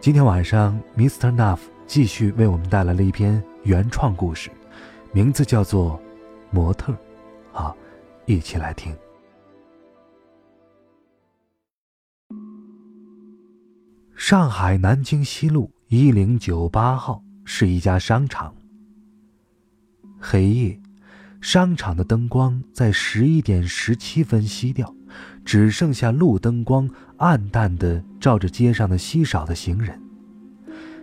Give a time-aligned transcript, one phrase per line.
[0.00, 1.30] 今天晚上，Mr.
[1.30, 4.50] Nuff 继续为我们带来了一篇原创故事，
[5.12, 5.98] 名字叫做
[6.50, 6.90] 《模特》。
[7.52, 7.76] 好，
[8.24, 8.96] 一起来听。
[14.16, 18.54] 上海南京西路一零九八号是一家商场。
[20.18, 20.80] 黑夜，
[21.42, 24.94] 商场的灯光在十一点十七分熄掉，
[25.50, 30.00] 只剩下路灯光暗淡的照着街上的稀少的行人。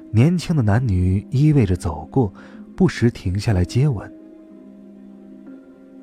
[0.10, 2.34] 年轻的男女依偎着走过，
[2.74, 4.10] 不时停下来接吻。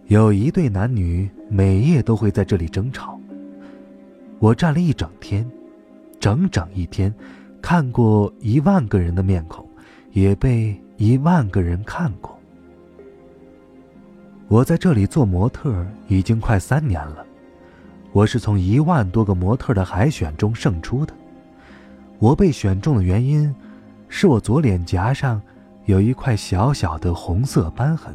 [0.08, 3.18] 有一对男女每夜都会在这里争吵。
[4.40, 5.50] 我站了一整天，
[6.20, 7.10] 整整一天，
[7.62, 9.66] 看过一万个人的面孔，
[10.12, 12.38] 也被一万个人看过。
[14.48, 17.24] 我在这里做模特已经快三年了，
[18.14, 21.12] 我是从一万多个模特的海选中胜出的。
[22.20, 23.54] 我被选中的原因。
[24.16, 25.42] 是我左脸颊上
[25.86, 28.14] 有一块小小的红色斑痕，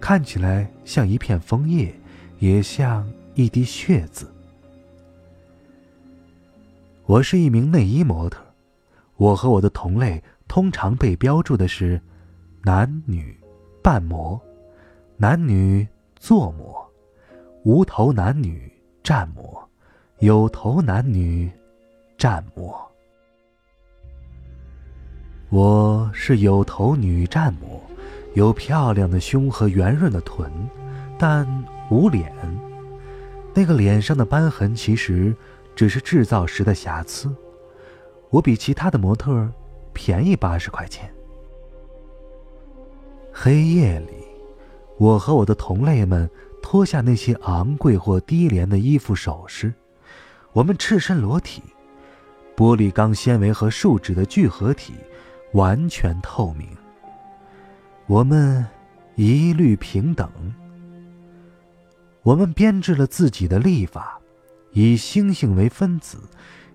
[0.00, 1.94] 看起来像一片枫叶，
[2.40, 4.26] 也像一滴血渍。
[7.04, 8.44] 我是一名内衣模特，
[9.16, 12.00] 我和我的同类通常被标注的是
[12.64, 13.38] 男女
[13.80, 14.40] 半模、
[15.16, 15.86] 男女
[16.18, 16.84] 坐模、
[17.62, 18.68] 无头男女
[19.06, 19.56] 站模、
[20.18, 21.48] 有头男女
[22.18, 22.76] 站模。
[25.48, 27.80] 我是有头女战模，
[28.34, 30.50] 有漂亮的胸和圆润的臀，
[31.16, 31.46] 但
[31.88, 32.32] 无脸。
[33.54, 35.32] 那个脸上的斑痕其实
[35.76, 37.32] 只是制造时的瑕疵。
[38.30, 39.48] 我比其他的模特
[39.92, 41.08] 便宜八十块钱。
[43.32, 44.24] 黑夜里，
[44.98, 46.28] 我和我的同类们
[46.68, 49.72] 脱下那些昂贵或低廉的衣服首饰，
[50.52, 51.62] 我们赤身裸体，
[52.56, 54.94] 玻璃钢纤维和树脂的聚合体。
[55.52, 56.66] 完全透明。
[58.06, 58.66] 我们
[59.14, 60.28] 一律平等。
[62.24, 64.18] 我们编制了自己的历法，
[64.72, 66.18] 以星星为分子，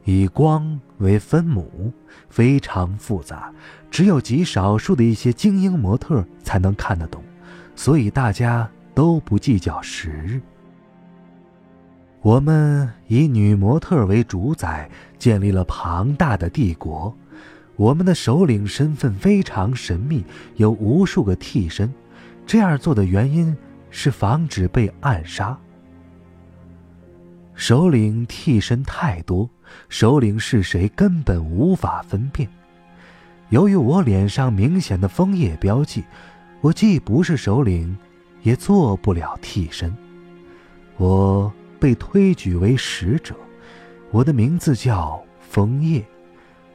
[0.06, 1.91] 以光为分母，
[2.29, 3.53] 非常复杂，
[3.91, 7.22] 只有极少数的一些精英模特才能看得懂，
[7.75, 8.68] 所以大家
[9.01, 10.39] 都不计较时日。
[12.22, 17.11] 我们以女模特为主宰，建立了庞大的帝国。
[17.78, 20.23] 我们的首领身份非常神秘，
[20.57, 21.91] 有无数个替身。
[22.45, 23.57] 这样做的原因
[23.90, 25.57] 是防止被暗杀。
[27.56, 29.50] 首领替身太多，
[29.90, 32.47] 首领是谁根本无法分辨。
[33.50, 36.03] 由于我脸上明显的枫叶标记，
[36.61, 37.97] 我既不是首领，
[38.44, 39.96] 也做不了替身。
[40.97, 43.35] 我被推举为使者，
[44.12, 46.03] 我的名字叫枫叶。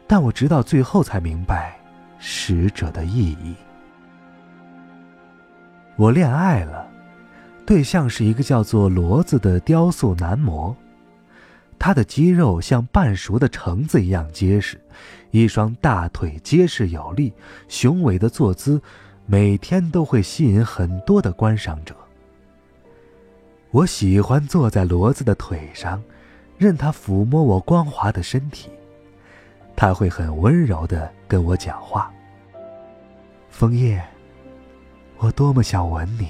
[0.08, 1.76] 但我直到最后才明白，
[2.18, 3.54] 使者的意义。
[5.96, 6.88] 我恋爱了，
[7.64, 10.76] 对象是一个叫做骡子的雕塑男模，
[11.76, 14.80] 他的肌肉像半熟的橙子一样结实，
[15.32, 17.32] 一双大腿结实有力，
[17.66, 18.80] 雄伟的坐姿，
[19.28, 21.94] 每天都会吸引很多的观赏者。
[23.72, 26.00] 我喜欢坐在骡子的腿上，
[26.56, 28.70] 任它抚摸我光滑的身体。
[29.74, 32.10] 它会很温柔的跟我讲话。
[33.50, 34.02] 枫叶，
[35.18, 36.28] 我多么想吻你，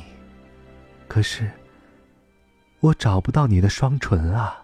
[1.06, 1.50] 可是
[2.80, 4.62] 我找不到你的双唇啊。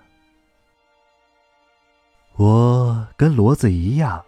[2.37, 4.25] 我跟骡子一样，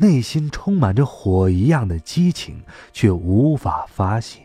[0.00, 4.40] 内心充满着火一样的激情，却无法发泄。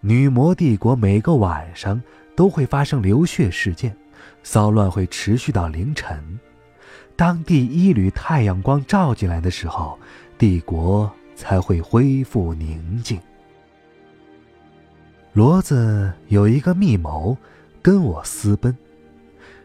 [0.00, 2.02] 女魔帝国每个晚上
[2.34, 3.96] 都会发生流血事件，
[4.42, 6.40] 骚乱会持续到凌晨。
[7.14, 9.96] 当第一缕太阳光照进来的时候，
[10.36, 13.20] 帝国才会恢复宁静。
[15.36, 17.38] 骡子有一个密谋，
[17.80, 18.76] 跟我私奔，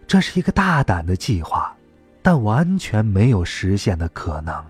[0.05, 1.75] 这是一个大胆的计划，
[2.21, 4.66] 但完全没有实现的可能。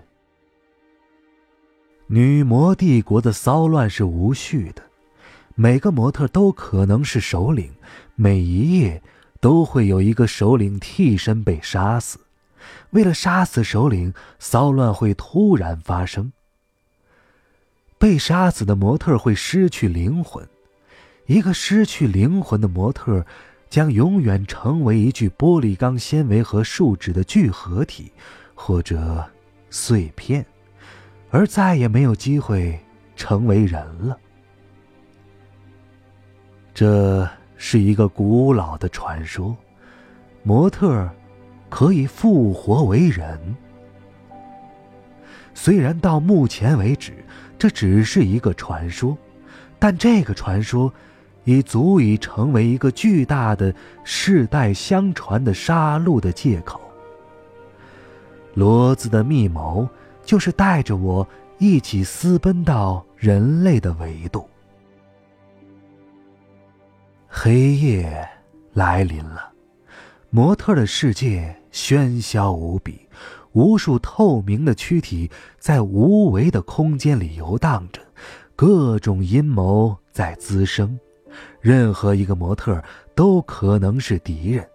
[2.06, 4.82] 女魔帝国的骚乱是无序的，
[5.54, 7.72] 每个模特都可能是首领，
[8.16, 9.02] 每一夜
[9.40, 12.18] 都会有一个首领替身被杀死。
[12.90, 16.32] 为了杀死首领，骚乱会突然发生。
[17.98, 20.48] 被杀死的模特会失去灵魂，
[21.26, 23.24] 一个失去灵魂的模特
[23.70, 28.12] 将永远成为一具玻璃钢纤维和树脂的聚合体，
[28.52, 29.24] 或者
[29.70, 30.44] 碎片，
[31.30, 32.78] 而再也没有机会
[33.14, 34.18] 成为人了。
[36.74, 39.56] 这是一个古老的传说，
[40.42, 41.08] 模特
[41.68, 43.38] 可以复活为人。
[45.54, 47.12] 虽然到目前为止
[47.56, 49.16] 这只是一个传说，
[49.78, 50.92] 但这个传说
[51.50, 53.74] 已足以成为一个巨大的、
[54.04, 56.80] 世代相传的杀戮的借口。
[58.54, 59.88] 骡子的密谋
[60.22, 61.26] 就是带着我
[61.58, 64.48] 一起私奔到人类的维度。
[67.26, 68.28] 黑夜
[68.72, 69.50] 来临了，
[70.30, 73.08] 模特的世界喧嚣无比，
[73.52, 78.00] 无数透明的躯体在无为的空间里游荡着，
[78.54, 80.98] 各种阴谋在滋生，
[81.60, 82.82] 任何一个模特
[83.14, 84.68] 都可能是敌人，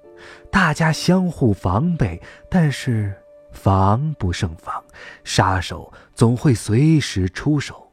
[0.51, 3.13] 大家相互防备，但是
[3.51, 4.83] 防不胜防，
[5.23, 7.87] 杀手总会随时出手，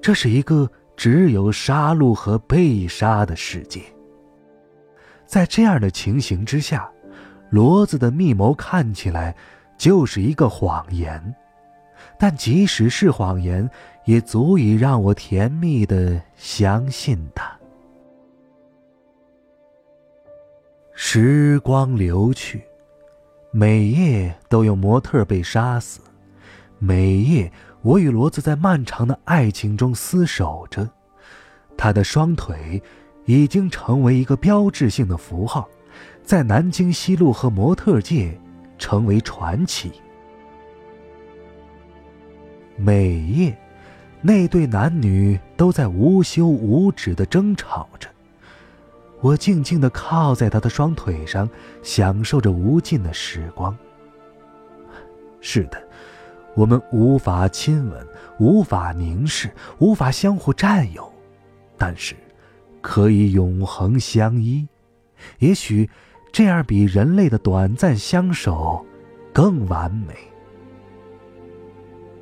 [0.00, 0.70] 这是一个。
[0.96, 3.82] 只有杀戮和被杀的世界。
[5.26, 6.90] 在这样的情形之下，
[7.52, 9.36] 骡子的密谋看起来
[9.76, 11.36] 就是一个谎言，
[12.18, 13.68] 但即使是谎言，
[14.06, 17.55] 也足以让我甜蜜的相信他。
[20.98, 22.62] 时光流去，
[23.50, 26.00] 每夜都有模特被杀死，
[26.78, 27.52] 每夜。
[27.82, 30.88] 我与骡子在漫长的爱情中厮守着，
[31.76, 32.82] 他的双腿
[33.26, 35.68] 已经成为一个标志性的符号，
[36.24, 38.36] 在南京西路和模特界
[38.78, 39.92] 成为传奇。
[42.74, 43.56] 每夜，
[44.22, 48.08] 那对男女都在无休无止的争吵着，
[49.20, 51.48] 我静静的靠在他的双腿上，
[51.82, 53.76] 享受着无尽的时光。
[55.40, 55.82] 是的。
[56.54, 58.06] 我们无法亲吻，
[58.38, 61.12] 无法凝视，无法相互占有，
[61.76, 62.16] 但是
[62.80, 64.66] 可以永恒相依。
[65.38, 65.86] 也许
[66.32, 68.82] 这样比人类的短暂相守
[69.34, 70.14] 更完美。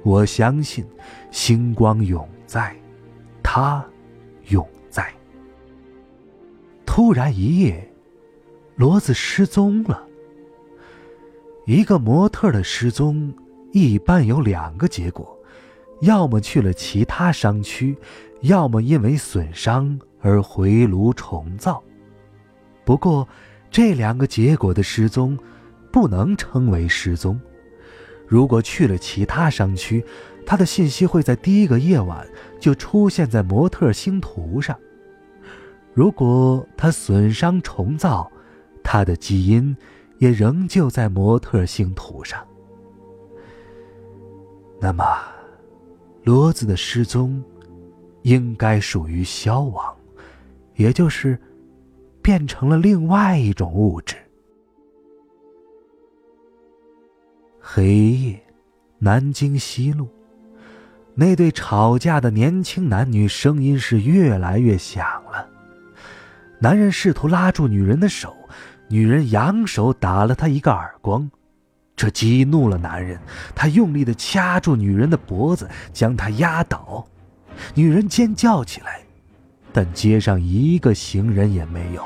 [0.02, 0.85] 我相信
[1.31, 2.75] 星光永在，
[3.41, 3.87] 它
[4.49, 4.69] 永。
[6.96, 7.93] 突然一夜，
[8.79, 10.06] 骡子失踪了。
[11.67, 13.35] 一个模特的失踪。
[13.73, 15.37] 一般有两个结果，
[16.02, 17.99] 要么去了其他商区，
[18.43, 21.82] 要么因为损伤而回炉重造。
[22.85, 23.26] 不过，
[23.73, 25.37] 这两个结果的失踪，
[25.91, 27.41] 不能称为失踪。
[28.25, 30.05] 如果去了其他商区，
[30.46, 32.25] 他的信息会在第一个夜晚
[32.61, 34.76] 就出现在模特星图上；
[35.94, 38.29] 如果他损伤重造，
[38.82, 39.75] 他的基因
[40.19, 42.44] 也仍旧在模特星图上。
[44.81, 45.05] 那么，
[46.25, 47.43] 骡子的失踪，
[48.23, 49.96] 应该属于消亡，
[50.75, 51.38] 也就是
[52.20, 54.17] 变成了另外一种物质。
[57.61, 58.43] 黑夜，
[58.99, 60.08] 南京西路，
[61.15, 65.24] 那对吵架的年轻男女声音是越来越响。
[66.58, 68.34] 男人试图拉住女人的手，
[68.89, 71.31] 女人扬手打了他一个耳光。
[71.96, 73.20] 这激怒了男人，
[73.55, 77.06] 他用力的掐住女人的脖子，将她压倒。
[77.75, 79.01] 女人尖叫起来，
[79.73, 82.05] 但街上一个行人也没有。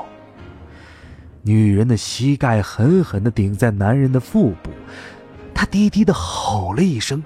[1.41, 4.69] 女人的膝盖狠狠的顶在男人的腹部，
[5.55, 7.23] 他低低的吼了一声，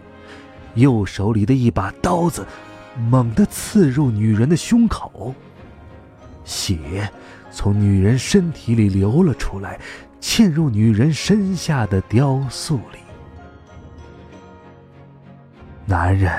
[0.76, 2.46] 右手里的一把刀子
[3.10, 5.36] 猛地刺入女人的胸口，
[6.46, 7.10] 血
[7.52, 9.80] 从女人身体里流了出来。
[10.22, 13.00] 嵌入女人身下的雕塑里，
[15.86, 16.32] 男人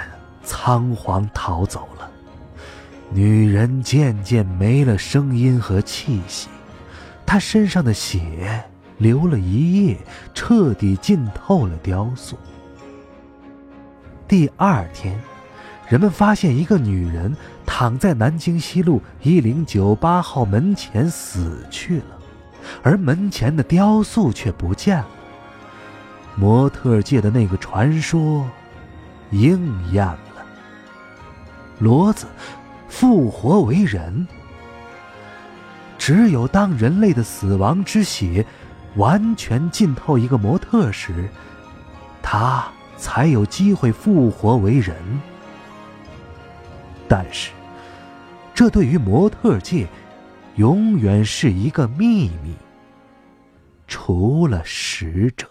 [0.42, 2.10] 仓皇逃走了，
[3.10, 6.48] 女人渐渐没了声音和气息，
[7.26, 8.64] 她身上的血
[8.96, 9.98] 流了一夜，
[10.32, 12.38] 彻底浸透了雕塑。
[14.26, 15.20] 第二天，
[15.88, 17.36] 人们发现一个女人
[17.66, 22.06] 躺在南京西路一零九八号门前死去了。
[22.82, 25.08] 而门前的雕塑却不见了。
[26.34, 28.48] 模特界的那个传说
[29.30, 30.18] 应验了。
[31.80, 32.26] 骡子
[32.88, 34.26] 复活为人。
[35.98, 38.44] 只有当人类的死亡之血
[38.96, 41.28] 完全浸透一个模特时，
[42.22, 44.96] 他才有机会复活为人。
[47.16, 47.52] 但是，
[48.52, 49.86] 这对于模特界，
[50.56, 52.52] 永远是一个秘密。
[53.86, 55.48] 除了使者。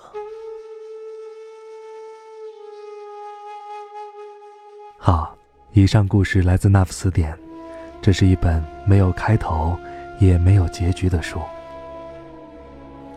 [4.97, 5.33] 好，
[5.71, 7.33] 以上故事来自那副词典，
[8.01, 9.79] 这是一本没有开头
[10.19, 11.39] 也没有结局的书。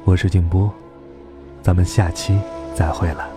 [0.05, 0.73] 我是静波，
[1.63, 2.39] 咱们下期
[2.77, 3.36] 再会了。